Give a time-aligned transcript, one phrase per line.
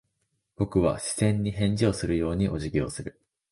[0.55, 3.21] 僕は視線に返事をするようにお辞儀をする。